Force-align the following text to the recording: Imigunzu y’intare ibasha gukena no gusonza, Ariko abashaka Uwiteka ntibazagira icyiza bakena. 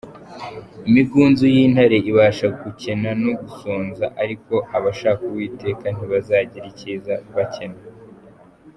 Imigunzu 0.87 1.43
y’intare 1.55 1.97
ibasha 2.11 2.47
gukena 2.61 3.09
no 3.23 3.31
gusonza, 3.41 4.05
Ariko 4.23 4.53
abashaka 4.77 5.21
Uwiteka 5.29 5.85
ntibazagira 5.95 6.65
icyiza 6.71 7.13
bakena. 7.35 7.79